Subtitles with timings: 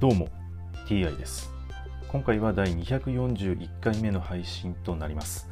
[0.00, 0.30] どうも
[0.86, 1.52] TI です。
[2.08, 5.46] 今回は第241回目の配信となります。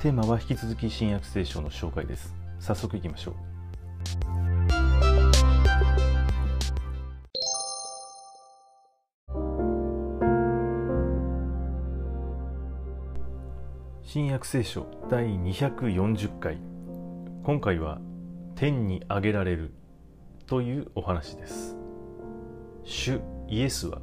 [0.00, 2.32] テーマは引き続き新約聖書の紹介です。
[2.60, 3.34] 早速いきましょう。
[14.04, 16.58] 新約聖書第240回。
[17.42, 18.00] 今回は
[18.54, 19.74] 天に上げられる
[20.46, 21.76] というお話です。
[22.84, 24.00] 主イエスは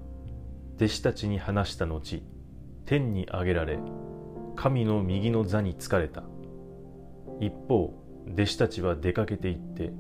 [0.76, 2.23] 弟子たちに話した後
[2.86, 3.80] 天に上げられ
[4.55, 6.23] 神の右の座に就かれた。
[7.40, 7.94] 一方
[8.34, 9.91] 弟子たちは出かけて行って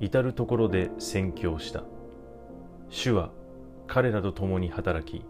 [0.00, 1.84] 至る所で宣教した。
[2.88, 3.30] 主は
[3.86, 5.24] 彼らと共に働き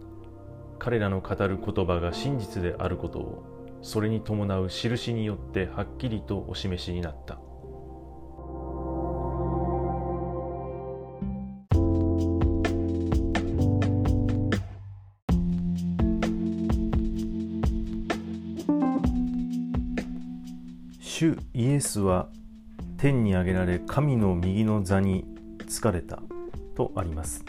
[0.79, 7.41] 彼らの語る言葉が真実であることをそれに伴う印によってはっきりとお示しになった。
[21.21, 22.30] 主イエスは
[22.96, 25.27] 天に上げられ神の右の座に
[25.66, 26.23] 疲れた
[26.74, 27.45] とあります。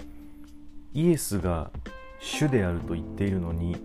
[0.94, 1.72] イエスが
[2.20, 3.78] 主であると言っているのに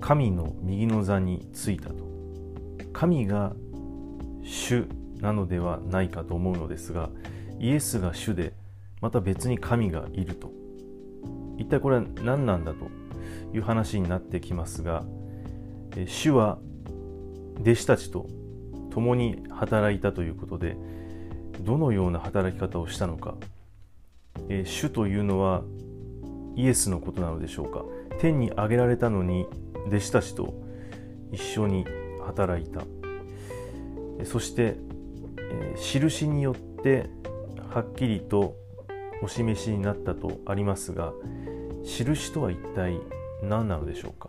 [0.00, 1.96] 神の右の座についたと。
[2.92, 3.54] 神が
[4.44, 4.86] 主
[5.18, 7.10] なのではないかと思うのですが
[7.58, 8.52] イエスが主で
[9.00, 10.52] また別に神がいると。
[11.58, 12.88] 一体これは何なんだと
[13.52, 15.02] いう話になってきますが
[16.06, 16.60] 主は
[17.62, 18.28] 弟子たちと
[18.92, 20.76] 共に働いたということで
[21.60, 23.34] どのような働き方をしたのか、
[24.48, 25.62] えー、主というのは
[26.56, 27.84] イエスのことなのでしょうか。
[28.18, 29.46] 天に上げられたのに
[29.86, 30.54] 弟子たちと
[31.32, 31.86] 一緒に
[32.24, 32.82] 働いた。
[34.24, 34.76] そして、
[35.38, 37.08] えー、印によって
[37.70, 38.56] はっきりと
[39.22, 41.12] お示しになったとありますが
[41.84, 43.00] 印とは一体
[43.42, 44.28] 何なのでしょうか。